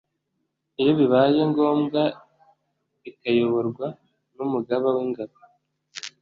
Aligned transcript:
Iyobibaye 0.79 1.39
ngombwa 1.51 2.01
ikayoborwa 3.09 3.87
n’Umugaba 4.35 4.87
w’Ingabo 4.95 5.35